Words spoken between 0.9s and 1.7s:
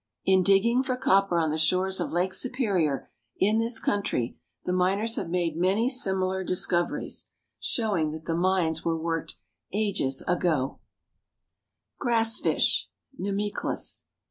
copper on the